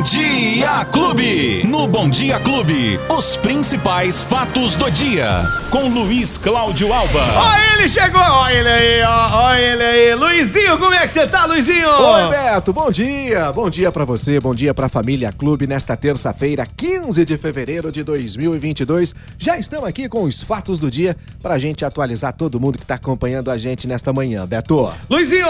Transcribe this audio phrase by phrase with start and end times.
[0.00, 1.62] Bom Dia Clube.
[1.66, 5.28] No Bom Dia Clube, os principais fatos do dia.
[5.70, 7.20] Com Luiz Cláudio Alba.
[7.36, 8.18] Ó, ele chegou!
[8.18, 10.14] Olha ele aí, ó, olha ele aí.
[10.14, 11.86] Luizinho, como é que você tá, Luizinho?
[11.86, 13.52] Oi, Beto, bom dia.
[13.52, 18.02] Bom dia pra você, bom dia pra família Clube nesta terça-feira, 15 de fevereiro de
[18.02, 19.14] 2022.
[19.36, 22.94] Já estamos aqui com os fatos do dia pra gente atualizar todo mundo que tá
[22.94, 24.90] acompanhando a gente nesta manhã, Beto.
[25.10, 25.46] Luizinho,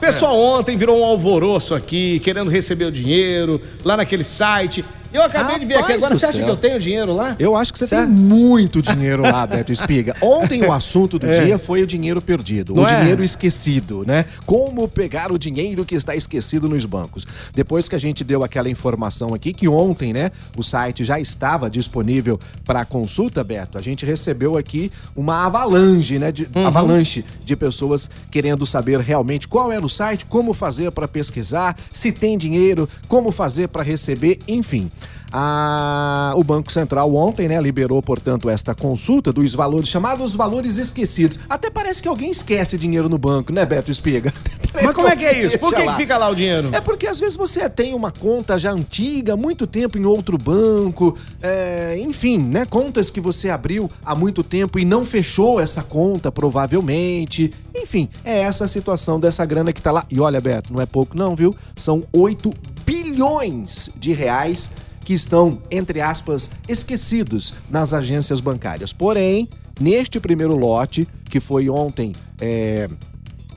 [0.00, 4.84] pessoal ontem virou um alvoroço aqui, querendo receber o dinheiro lá naquele site.
[5.12, 6.44] Eu acabei de ver aqui Rapaz agora, você acha céu.
[6.46, 7.36] que eu tenho dinheiro lá?
[7.38, 8.06] Eu acho que você Certo.
[8.06, 10.16] tem muito dinheiro lá, Beto Espiga.
[10.22, 11.44] Ontem o assunto do É.
[11.44, 12.98] dia foi o dinheiro perdido, Não o é?
[13.00, 14.24] dinheiro esquecido, né?
[14.46, 17.26] Como pegar o dinheiro que está esquecido nos bancos.
[17.54, 21.68] Depois que a gente deu aquela informação aqui, que ontem, né, o site já estava
[21.68, 26.66] disponível para consulta, Beto, a gente recebeu aqui uma avalanche, né, de, Uhum.
[26.66, 32.10] avalanche de pessoas querendo saber realmente qual era o site, como fazer para pesquisar, se
[32.12, 34.90] tem dinheiro, como fazer para receber, enfim.
[35.32, 41.38] A- o Banco Central ontem, né, liberou, portanto, esta consulta dos valores, chamados valores esquecidos.
[41.48, 44.32] Até parece que alguém esquece dinheiro no banco, né, Beto Espiga?
[44.74, 45.58] Mas como é que é isso?
[45.58, 46.70] Por que, que fica lá o dinheiro?
[46.72, 51.16] É porque às vezes você tem uma conta já antiga, muito tempo em outro banco,
[51.42, 52.64] é, enfim, né?
[52.64, 57.52] Contas que você abriu há muito tempo e não fechou essa conta, provavelmente.
[57.74, 60.04] Enfim, é essa a situação dessa grana que tá lá.
[60.10, 61.54] E olha, Beto, não é pouco não, viu?
[61.76, 62.52] São 8
[62.86, 64.70] bilhões de reais
[65.04, 68.92] que estão, entre aspas, esquecidos nas agências bancárias.
[68.92, 69.48] Porém,
[69.80, 72.88] neste primeiro lote, que foi ontem é,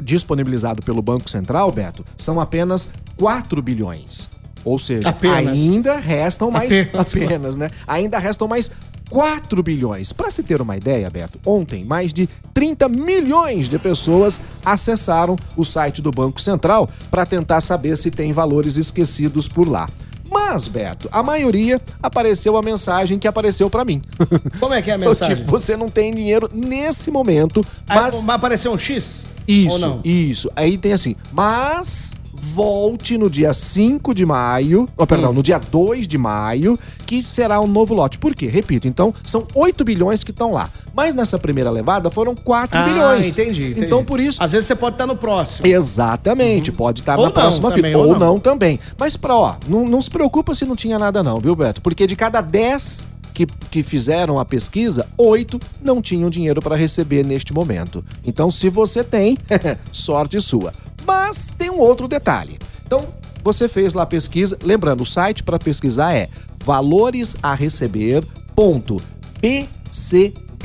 [0.01, 4.29] disponibilizado pelo Banco Central, Beto, são apenas 4 bilhões.
[4.63, 5.53] Ou seja, Apenas.
[5.53, 6.71] ainda restam mais.
[6.73, 7.15] Apenas.
[7.15, 7.69] Apenas, né?
[7.87, 8.71] Ainda restam mais
[9.09, 10.11] 4 bilhões.
[10.11, 15.63] Para se ter uma ideia, Beto, ontem mais de 30 milhões de pessoas acessaram o
[15.63, 19.87] site do Banco Central para tentar saber se tem valores esquecidos por lá.
[20.35, 24.01] Mas, Beto, a maioria apareceu a mensagem que apareceu para mim.
[24.59, 25.37] Como é que é a mensagem?
[25.37, 29.23] tipo, você não tem dinheiro nesse momento, Aí, mas vai aparecer um X?
[29.47, 30.51] isso, isso.
[30.55, 35.35] Aí tem assim, mas volte no dia 5 de maio, oh, perdão, Hum.
[35.35, 38.17] no dia 2 de maio, que será um novo lote.
[38.17, 38.47] Por quê?
[38.47, 40.69] Repito, então, são 8 bilhões que estão lá.
[40.95, 43.27] Mas nessa primeira levada foram 4 Ah, bilhões.
[43.37, 43.85] entendi, entendi.
[43.85, 45.67] Então, por isso, Às vezes você pode estar no próximo.
[45.67, 48.19] Exatamente, pode estar Ou na não próxima também, ou Ou não.
[48.19, 48.39] não.
[48.39, 48.79] também.
[48.97, 51.81] Mas pra, ó, não, não se preocupa se não tinha nada não, viu, Beto?
[51.81, 57.25] Porque de cada 10 que, que fizeram a pesquisa, 8 não tinham dinheiro para receber
[57.25, 58.01] neste momento.
[58.25, 59.37] Então, se você tem,
[59.91, 60.73] sorte sua.
[61.05, 62.57] Mas tem um outro detalhe.
[62.87, 63.05] Então,
[63.43, 66.29] você fez lá a pesquisa, lembrando, o site para pesquisar é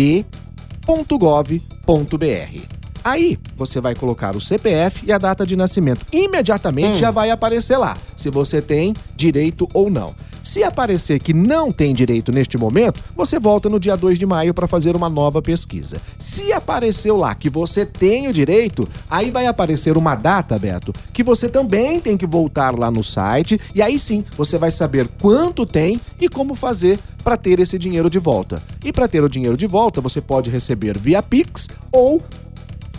[0.00, 2.80] valoresareceber.pcb.gov.br.
[3.02, 6.04] Aí você vai colocar o CPF e a data de nascimento.
[6.12, 10.14] Imediatamente já vai aparecer lá se você tem direito ou não.
[10.42, 14.54] Se aparecer que não tem direito neste momento, você volta no dia 2 de maio
[14.54, 16.00] para fazer uma nova pesquisa.
[16.18, 21.22] Se apareceu lá que você tem o direito, aí vai aparecer uma data, Beto, que
[21.22, 25.66] você também tem que voltar lá no site e aí sim você vai saber quanto
[25.66, 28.62] tem e como fazer para ter esse dinheiro de volta.
[28.84, 32.20] E para ter o dinheiro de volta, você pode receber via Pix ou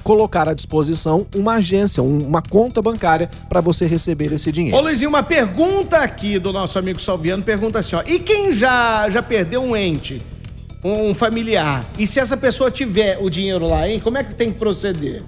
[0.04, 4.78] colocar à disposição uma agência, um- uma conta bancária para você receber esse dinheiro.
[4.78, 8.04] Ô Luizinho, uma pergunta aqui do nosso amigo Salviano, pergunta assim, ó.
[8.06, 10.22] E quem já, já perdeu um ente,
[10.84, 14.52] um familiar, e se essa pessoa tiver o dinheiro lá, hein, como é que tem
[14.52, 15.22] que proceder?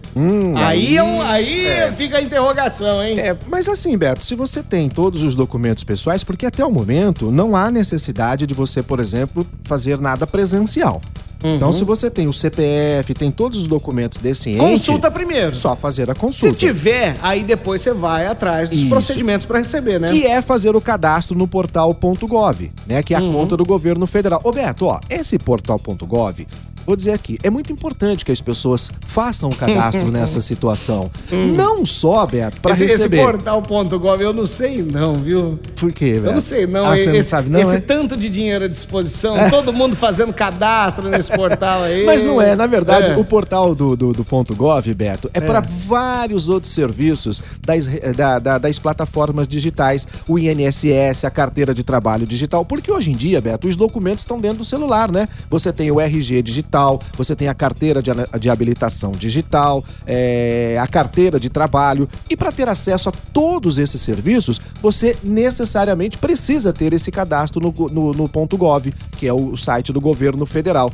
[0.56, 3.20] aí é um- aí fica a interrogação, hein?
[3.20, 7.30] É, mas assim, Beto, se você tem todos os documentos pessoais, porque até o momento
[7.32, 11.00] não há necessidade de você, por exemplo, fazer nada presencial.
[11.44, 15.54] Então, se você tem o CPF, tem todos os documentos desse ente, Consulta primeiro.
[15.56, 16.56] só fazer a Se consulta.
[16.56, 18.90] tiver, aí depois você vai atrás dos Isso.
[18.90, 20.08] procedimentos pra receber, né?
[20.08, 23.04] Que é fazer o cadastro no portal.gov, né?
[23.04, 23.34] Que é a Uhum.
[23.34, 24.40] conta do governo federal.
[24.44, 26.48] Ô Beto, ó, esse portal.gov,
[26.86, 31.10] vou dizer aqui, é muito importante que as pessoas façam o cadastro nessa situação.
[31.56, 32.76] Não só, Beto, para Hum.
[32.76, 33.22] esse, esse receber.
[33.24, 35.60] portal.gov eu não sei não, viu?
[35.76, 36.28] Por quê, Beto?
[36.28, 36.86] Eu não sei não.
[36.86, 37.80] Ah, você esse, não sabe não, esse é?
[37.80, 42.06] tanto de dinheiro à disposição, todo mundo fazendo cadastro nesse portal aí.
[42.06, 43.18] Mas não é, na verdade, É.
[43.18, 48.40] o portal do, do, do ponto .gov, Beto, é, para vários outros serviços das, da-
[48.40, 53.40] da- das plataformas digitais, o INSS, a carteira de trabalho digital, porque hoje em dia,
[53.42, 55.28] Beto, os documentos estão dentro do celular, né?
[55.50, 56.73] Você tem o RG digital,
[57.16, 62.52] você tem a carteira de, de habilitação digital, é, a carteira de trabalho, e para
[62.52, 68.30] ter acesso a todos esses serviços, você necessariamente precisa ter esse cadastro no, no, no
[68.30, 70.92] ponto .gov, que é o site do governo federal.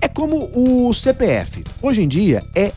[0.00, 1.64] É como o CPF.
[1.82, 2.72] Hoje em dia é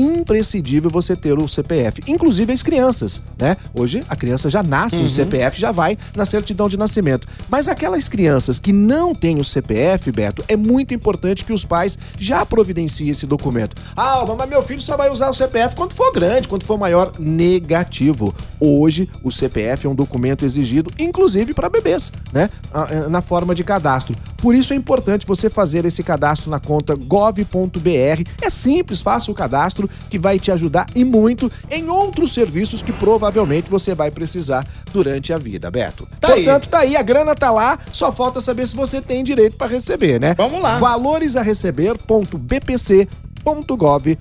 [0.00, 3.56] imprescindível você ter o CPF, inclusive as crianças, né?
[3.74, 5.04] Hoje a criança já nasce, uhum.
[5.04, 7.26] o CPF já vai na certidão de nascimento.
[7.48, 11.98] Mas aquelas crianças que não têm o CPF, Beto, é muito importante que os pais
[12.18, 13.76] já providenciem esse documento.
[13.96, 17.12] Ah, mas meu filho só vai usar o CPF quando for grande, quando for maior.
[17.18, 18.34] Negativo.
[18.58, 22.48] Hoje o CPF é um documento exigido, inclusive para bebês, né?
[22.72, 24.16] Eh, na forma de cadastro.
[24.36, 28.24] Por isso é importante você fazer esse cadastro na conta gov.br.
[28.40, 32.92] É simples, faça o cadastro que vai te ajudar e muito em outros serviços que
[32.92, 36.06] provavelmente você vai precisar durante a vida, Beto.
[36.20, 36.70] Tá Portanto, aí.
[36.70, 40.20] tá aí, a grana tá lá, só falta saber se você tem direito para receber,
[40.20, 40.34] né?
[40.36, 40.78] Vamos lá.
[40.78, 43.08] Valores a receber.bpc
[43.44, 44.20] www.br.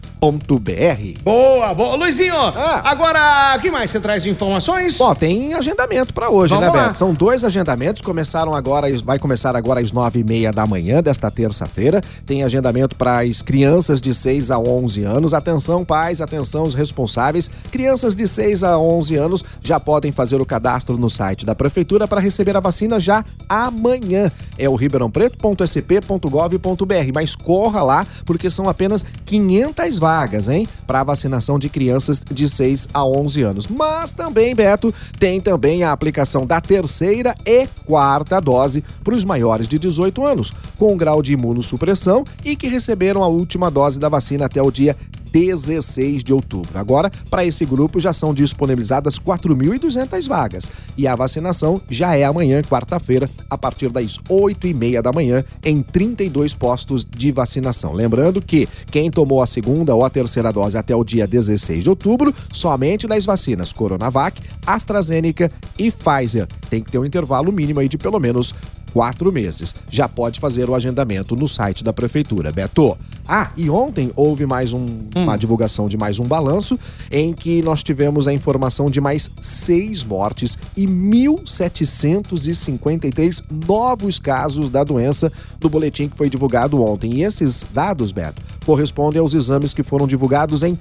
[1.23, 1.95] Boa, boa.
[1.95, 2.81] Luizinho, ah.
[2.83, 4.97] agora, o que mais você traz de informações?
[4.97, 6.87] Bom, tem agendamento para hoje, Vamos né, lá.
[6.87, 6.97] Beto?
[6.97, 11.29] São dois agendamentos, começaram agora, vai começar agora às nove e meia da manhã desta
[11.29, 12.01] terça-feira.
[12.25, 15.33] Tem agendamento para as crianças de 6 a 11 anos.
[15.33, 17.51] Atenção, pais, atenção, os responsáveis.
[17.71, 22.07] Crianças de 6 a 11 anos já podem fazer o cadastro no site da prefeitura
[22.07, 24.31] para receber a vacina já amanhã.
[24.57, 31.69] É o ribeirãopreto.sp.gov.br, mas corra lá porque são apenas 500 vagas, hein, para vacinação de
[31.69, 33.67] crianças de 6 a 11 anos.
[33.67, 39.67] Mas também, Beto, tem também a aplicação da terceira e quarta dose para os maiores
[39.67, 44.45] de 18 anos, com grau de imunossupressão e que receberam a última dose da vacina
[44.45, 44.95] até o dia
[45.31, 46.77] 16 de outubro.
[46.77, 52.61] Agora, para esse grupo já são disponibilizadas 4.200 vagas e a vacinação já é amanhã,
[52.61, 57.93] quarta-feira, a partir das 8 e meia da manhã, em 32 postos de vacinação.
[57.93, 61.89] Lembrando que quem tomou a segunda ou a terceira dose até o dia 16 de
[61.89, 66.47] outubro, somente das vacinas Coronavac, AstraZeneca e Pfizer.
[66.69, 68.53] Tem que ter um intervalo mínimo aí de pelo menos
[68.93, 69.73] quatro meses.
[69.89, 72.51] Já pode fazer o agendamento no site da prefeitura.
[72.51, 72.95] Beto.
[73.27, 75.09] Ah, e ontem houve mais um, hum.
[75.15, 76.77] uma divulgação de mais um balanço
[77.11, 84.83] em que nós tivemos a informação de mais seis mortes e 1.753 novos casos da
[84.83, 87.13] doença do boletim que foi divulgado ontem.
[87.15, 90.75] E esses dados, Beto, correspondem aos exames que foram divulgados em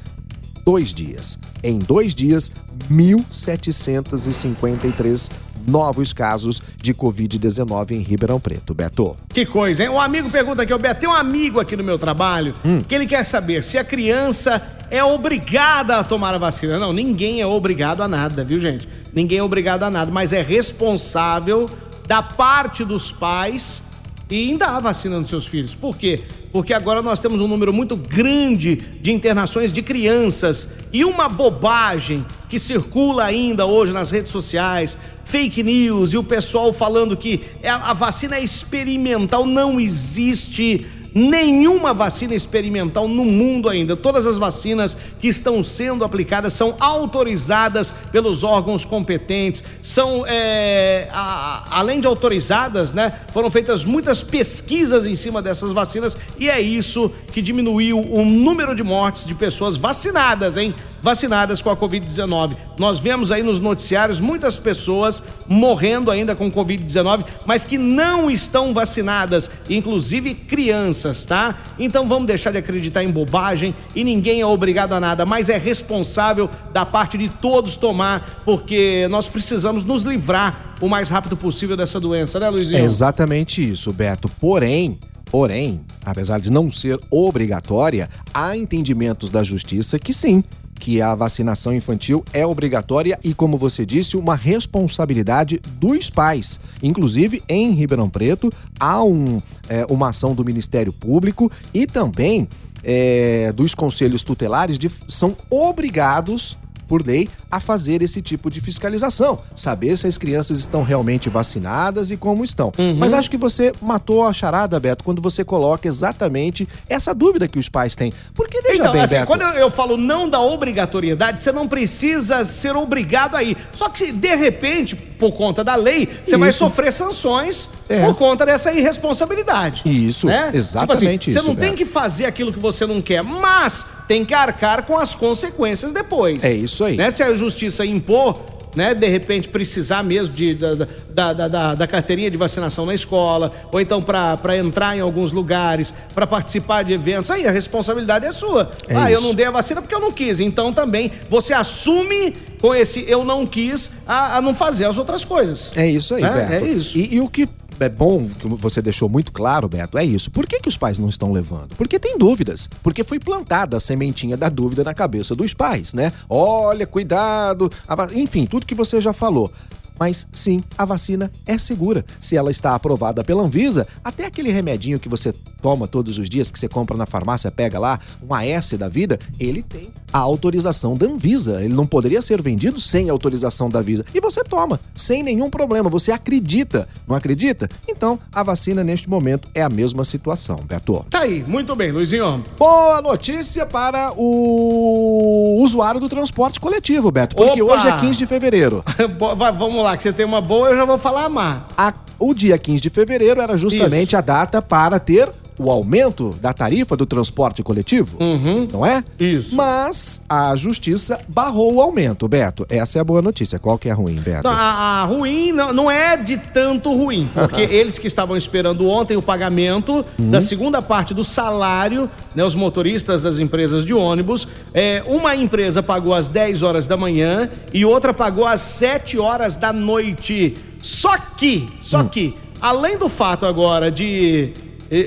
[0.64, 1.38] dois dias.
[1.62, 2.50] Em dois dias,
[2.90, 5.30] 1.753
[5.68, 8.74] novos casos de Covid-19 em Ribeirão Preto.
[8.74, 9.16] Beto.
[9.28, 9.90] Que coisa, hein?
[9.90, 12.82] Um amigo pergunta aqui, o Beto, tem um amigo aqui no meu trabalho hum.
[12.82, 14.60] que ele quer saber se a criança
[14.90, 16.78] é obrigada a tomar a vacina.
[16.78, 18.88] Não, ninguém é obrigado a nada, viu, gente?
[19.12, 21.68] Ninguém é obrigado a nada, mas é responsável
[22.06, 23.82] da parte dos pais
[24.30, 25.74] e dar a vacina nos seus filhos.
[25.74, 26.20] Por quê?
[26.52, 32.24] Porque agora nós temos um número muito grande de internações de crianças e uma bobagem
[32.48, 37.68] que circula ainda hoje nas redes sociais, fake news e o pessoal falando que é
[37.68, 40.86] a vacina é experimental, não existe
[41.18, 43.96] nenhuma vacina experimental no mundo ainda.
[43.96, 51.78] Todas as vacinas que estão sendo aplicadas são autorizadas pelos órgãos competentes, são, é, a,
[51.78, 57.10] além de autorizadas, né, foram feitas muitas pesquisas em cima dessas vacinas e é isso
[57.32, 60.74] que diminuiu o número de mortes de pessoas vacinadas, hein?
[61.02, 62.56] Vacinadas com a Covid-19.
[62.78, 68.72] Nós vemos aí nos noticiários muitas pessoas morrendo ainda com Covid-19, mas que não estão
[68.74, 71.56] vacinadas, inclusive crianças, tá?
[71.78, 75.58] Então vamos deixar de acreditar em bobagem e ninguém é obrigado a nada, mas é
[75.58, 81.76] responsável da parte de todos tomar, porque nós precisamos nos livrar o mais rápido possível
[81.76, 82.78] dessa doença, né, Luizinho?
[82.78, 84.28] É exatamente isso, Beto.
[84.40, 84.98] Porém,
[85.30, 90.42] Porém, apesar de não ser obrigatória, há entendimentos da justiça que sim,
[90.78, 96.60] que a vacinação infantil é obrigatória e, como você disse, uma responsabilidade dos pais.
[96.82, 102.48] Inclusive, em Ribeirão Preto, há um, é, uma ação do Ministério Público e também
[102.82, 106.56] é, dos conselhos tutelares de, são obrigados
[106.88, 112.10] por lei, a fazer esse tipo de fiscalização, saber se as crianças estão realmente vacinadas
[112.10, 112.72] e como estão.
[112.78, 112.96] Uhum.
[112.98, 117.58] Mas acho que você matou a charada, Beto, quando você coloca exatamente essa dúvida que
[117.58, 118.12] os pais têm.
[118.34, 119.26] Porque veja então, bem, assim, Beto...
[119.26, 123.56] quando eu, eu falo não da obrigatoriedade, você não precisa ser obrigado aí.
[123.72, 126.38] Só que de repente, por conta da lei, você Isso.
[126.38, 128.04] vai sofrer sanções é.
[128.04, 129.82] por conta dessa irresponsabilidade.
[129.84, 130.50] Isso, né?
[130.54, 131.40] exatamente tipo assim, isso.
[131.40, 131.66] Você não Beto.
[131.66, 135.92] tem que fazer aquilo que você não quer, mas tem que arcar com as consequências
[135.92, 136.42] depois.
[136.42, 136.96] É isso aí.
[136.96, 137.10] Né?
[137.10, 138.38] Se a justiça impor,
[138.74, 142.94] né, de repente precisar mesmo de, da, da, da, da, da carteirinha de vacinação na
[142.94, 148.24] escola, ou então para entrar em alguns lugares, para participar de eventos, aí a responsabilidade
[148.24, 148.70] é sua.
[148.86, 149.18] É ah, isso.
[149.18, 150.40] eu não dei a vacina porque eu não quis.
[150.40, 155.24] Então também você assume com esse eu não quis a, a não fazer as outras
[155.24, 155.72] coisas.
[155.76, 156.60] É isso aí, né?
[156.60, 156.96] É isso.
[156.96, 157.48] E, e o que
[157.80, 160.30] é bom que você deixou muito claro, Beto, é isso.
[160.30, 161.76] Por que, que os pais não estão levando?
[161.76, 162.68] Porque tem dúvidas.
[162.82, 166.12] Porque foi plantada a sementinha da dúvida na cabeça dos pais, né?
[166.28, 167.70] Olha, cuidado.
[168.14, 169.52] Enfim, tudo que você já falou.
[169.98, 172.04] Mas sim, a vacina é segura.
[172.20, 176.50] Se ela está aprovada pela Anvisa, até aquele remedinho que você toma todos os dias,
[176.50, 180.94] que você compra na farmácia, pega lá, um AS da vida, ele tem a autorização
[180.94, 181.62] da Anvisa.
[181.62, 184.04] Ele não poderia ser vendido sem autorização da Anvisa.
[184.14, 185.90] E você toma, sem nenhum problema.
[185.90, 186.88] Você acredita.
[187.06, 187.68] Não acredita?
[187.88, 191.04] Então, a vacina neste momento é a mesma situação, Beto.
[191.10, 192.44] Tá aí, muito bem, Luizinho.
[192.58, 197.74] Boa notícia para o usuário do transporte coletivo, Beto, porque Opa!
[197.74, 198.84] hoje é 15 de fevereiro.
[199.58, 201.62] Vamos lá falar que você tem uma boa, eu já vou falar má.
[201.76, 204.16] A, o dia 15 de fevereiro era justamente Isso.
[204.16, 208.68] a data para ter o aumento da tarifa do transporte coletivo, uhum.
[208.72, 209.02] não é?
[209.18, 209.56] Isso.
[209.56, 212.66] Mas a justiça barrou o aumento, Beto.
[212.68, 213.58] Essa é a boa notícia.
[213.58, 214.44] Qual que é a ruim, Beto?
[214.44, 218.88] Não, a, a, ruim não, não é de tanto ruim, porque eles que estavam esperando
[218.88, 220.30] ontem o pagamento uhum.
[220.30, 225.82] da segunda parte do salário, né, os motoristas das empresas de ônibus, é, uma empresa
[225.82, 230.56] pagou às 10 horas da manhã e outra pagou às 7 horas da noite.
[230.80, 232.08] Só que, só hum.
[232.08, 234.52] que, além do fato agora de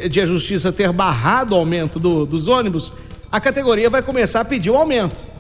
[0.10, 2.94] de a justiça ter barrado o aumento do, dos ônibus,
[3.32, 5.31] a categoria vai começar a pedir o aumento.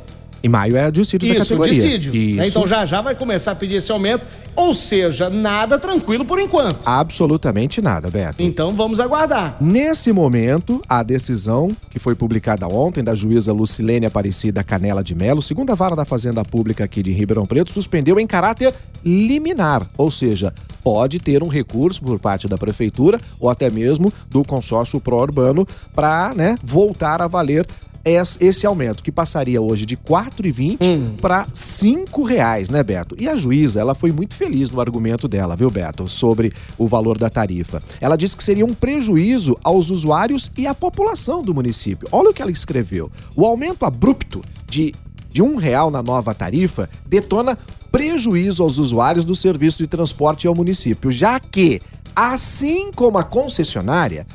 [0.43, 1.73] Em maio é dissídio Isso, da categoria.
[1.73, 2.15] Dissídio.
[2.15, 2.37] Isso.
[2.37, 2.47] Né?
[2.47, 4.25] Então já já vai começar a pedir esse aumento.
[4.53, 6.79] Ou seja, nada tranquilo por enquanto.
[6.85, 8.43] Absolutamente nada, Beto.
[8.43, 9.55] Então vamos aguardar.
[9.61, 15.41] Nesse momento, a decisão que foi publicada ontem da juíza Lucilene Aparecida Canela de Melo,
[15.41, 18.73] segunda vara da Fazenda Pública aqui de Ribeirão Preto, suspendeu em caráter
[19.05, 24.43] liminar, ou seja, pode ter um recurso por parte da prefeitura ou até mesmo do
[24.43, 27.65] consórcio pró-urbano para né, voltar a valer
[28.03, 31.15] esse aumento, que passaria hoje de R$ 4,20 hum.
[31.21, 33.15] para R$ 5,00, né, Beto?
[33.19, 37.17] E a juíza, ela foi muito feliz no argumento dela, viu, Beto, sobre o valor
[37.17, 37.81] da tarifa.
[37.99, 42.07] Ela disse que seria um prejuízo aos usuários e à população do município.
[42.11, 43.11] Olha o que ela escreveu.
[43.35, 44.93] O aumento abrupto de
[45.31, 47.57] de um real na nova tarifa detona
[47.91, 51.81] prejuízo aos usuários do serviço de transporte ao município, já que,
[52.15, 54.25] assim como a concessionária,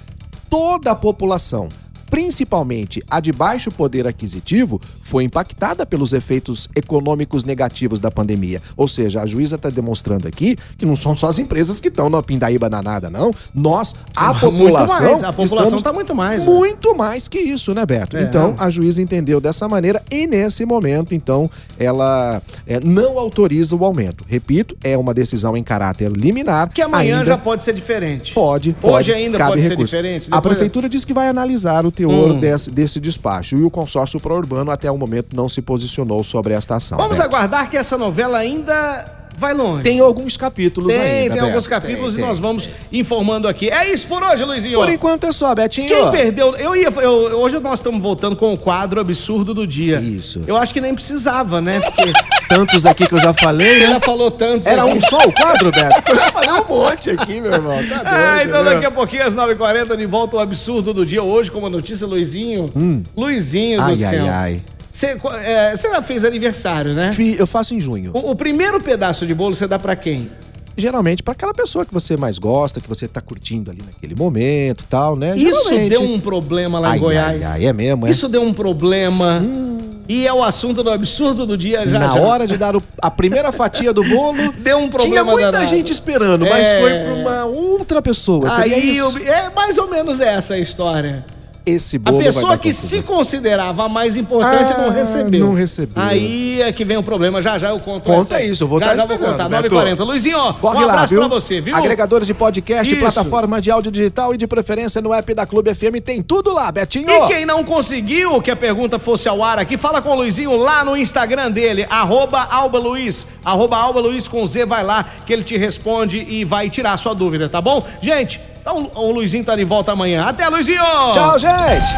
[0.48, 1.68] toda a população
[2.10, 8.62] principalmente a de baixo poder aquisitivo, foi impactada pelos efeitos econômicos negativos da pandemia.
[8.76, 12.08] Ou seja, a juíza está demonstrando aqui que não são só as empresas que estão
[12.08, 13.32] na pindaíba danada, não.
[13.54, 15.24] Nós, a população.
[15.24, 16.40] a população está muito mais.
[16.40, 16.46] Né?
[16.46, 18.16] Muito mais que isso, né, Beto?
[18.16, 18.22] É.
[18.22, 23.84] Então, a juíza entendeu dessa maneira e nesse momento, então, ela é, não autoriza o
[23.84, 24.24] aumento.
[24.28, 26.70] Repito, é uma decisão em caráter liminar.
[26.70, 28.32] Que amanhã já pode ser diferente.
[28.32, 28.72] Pode.
[28.72, 29.90] pode Hoje ainda pode recurso.
[29.90, 30.24] ser diferente.
[30.24, 30.38] Depois...
[30.38, 32.38] A prefeitura disse que vai analisar o teor hum.
[32.38, 33.56] desse, desse despacho.
[33.56, 36.98] E o consórcio pró-urbano até o momento não se posicionou sobre esta ação.
[36.98, 39.82] Vamos aguardar que essa novela ainda vai longe.
[39.82, 41.20] Tem alguns capítulos tem, ainda.
[41.20, 43.70] Tem, tem alguns capítulos tem, e nós vamos informando aqui.
[43.70, 44.78] É isso por hoje, Luizinho.
[44.78, 45.88] Por enquanto é só, Betinho.
[45.88, 46.54] Quem perdeu.
[46.56, 46.88] Eu ia.
[46.88, 50.00] Eu, hoje nós estamos voltando com o quadro absurdo do dia.
[50.00, 50.42] Isso.
[50.46, 51.80] Eu acho que nem precisava, né?
[51.80, 52.12] Porque.
[52.48, 53.74] tantos aqui que eu já falei.
[53.74, 53.92] Você né?
[53.92, 54.66] já falou tantos.
[54.66, 54.92] Era aqui.
[54.92, 56.02] um só o quadro, Beto?
[56.08, 57.76] Eu já falei um monte aqui, meu irmão.
[57.76, 61.22] Tá doido, ah, então daqui a pouquinho, às 9h40, de volta o absurdo do dia.
[61.22, 62.70] Hoje, com uma notícia, Luizinho.
[62.74, 63.02] Hum.
[63.16, 64.24] Luizinho ai, do céu.
[64.24, 64.62] Ai, ai.
[64.96, 67.10] Você é, já fez aniversário, né?
[67.38, 68.12] Eu faço em junho.
[68.14, 70.30] O, o primeiro pedaço de bolo você dá para quem?
[70.78, 74.82] geralmente para aquela pessoa que você mais gosta, que você tá curtindo ali naquele momento
[74.82, 75.34] e tal, né?
[75.34, 77.46] Isso deu um problema lá ai, em Goiás.
[77.46, 78.10] Ai, ai, é mesmo, é?
[78.10, 79.40] Isso deu um problema.
[79.42, 79.78] Hum.
[80.06, 81.98] E é o assunto do absurdo do dia já.
[81.98, 82.20] Na já.
[82.20, 85.14] hora de dar o, a primeira fatia do bolo, deu um problema.
[85.14, 85.70] Tinha muita danado.
[85.70, 86.80] gente esperando, mas é...
[86.80, 88.48] foi para uma outra pessoa.
[88.58, 91.24] Aí, é mais ou menos essa a história
[91.66, 95.40] esse bolo A pessoa que se considerava a mais importante ah, não recebeu.
[95.40, 96.02] Não recebeu.
[96.02, 97.42] Aí é que vem o problema.
[97.42, 98.04] Já já eu conto.
[98.04, 99.50] Conta isso, eu vou já, estar já vou contar.
[99.50, 99.98] 9h40.
[100.04, 101.18] Luizinho, ó, Corre um abraço lá, viu?
[101.18, 101.74] pra você, viu?
[101.74, 103.02] Agregadores de podcast, isso.
[103.02, 106.00] plataformas de áudio digital e de preferência no app da Clube FM.
[106.04, 107.10] Tem tudo lá, Betinho.
[107.10, 110.56] E quem não conseguiu que a pergunta fosse ao ar aqui, fala com o Luizinho
[110.56, 115.32] lá no Instagram dele, arroba Alba Luiz, arroba Alba Luiz com Z, vai lá que
[115.32, 117.84] ele te responde e vai tirar a sua dúvida, tá bom?
[118.00, 120.24] Gente, então o Luizinho tá de volta amanhã.
[120.24, 120.82] Até, Luizinho!
[121.12, 121.94] Tchau, gente!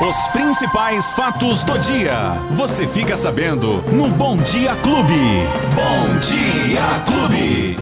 [0.00, 2.32] Os principais fatos do dia.
[2.52, 5.46] Você fica sabendo no Bom Dia Clube.
[5.74, 7.76] Bom Dia Clube.